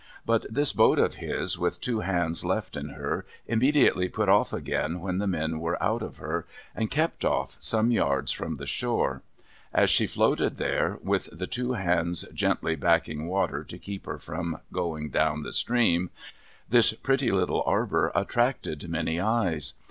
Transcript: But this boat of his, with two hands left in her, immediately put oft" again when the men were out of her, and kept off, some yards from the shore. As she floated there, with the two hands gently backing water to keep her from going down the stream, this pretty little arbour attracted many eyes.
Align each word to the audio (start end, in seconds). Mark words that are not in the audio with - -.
But 0.25 0.47
this 0.49 0.73
boat 0.73 0.97
of 0.97 1.17
his, 1.17 1.59
with 1.59 1.79
two 1.79 1.99
hands 1.99 2.43
left 2.43 2.75
in 2.75 2.89
her, 2.89 3.23
immediately 3.45 4.09
put 4.09 4.29
oft" 4.29 4.51
again 4.51 4.99
when 4.99 5.19
the 5.19 5.27
men 5.27 5.59
were 5.59 5.77
out 5.79 6.01
of 6.01 6.17
her, 6.17 6.47
and 6.73 6.89
kept 6.89 7.23
off, 7.23 7.55
some 7.59 7.91
yards 7.91 8.31
from 8.31 8.55
the 8.55 8.65
shore. 8.65 9.21
As 9.71 9.91
she 9.91 10.07
floated 10.07 10.57
there, 10.57 10.97
with 11.03 11.29
the 11.31 11.45
two 11.45 11.73
hands 11.73 12.25
gently 12.33 12.75
backing 12.75 13.27
water 13.27 13.63
to 13.65 13.77
keep 13.77 14.07
her 14.07 14.17
from 14.17 14.61
going 14.73 15.11
down 15.11 15.43
the 15.43 15.53
stream, 15.53 16.09
this 16.67 16.93
pretty 16.93 17.29
little 17.31 17.61
arbour 17.67 18.11
attracted 18.15 18.89
many 18.89 19.19
eyes. 19.21 19.73